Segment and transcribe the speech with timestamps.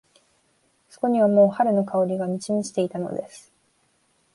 [0.89, 3.51] そこにはもう春の香りが満ち満ちていたのです。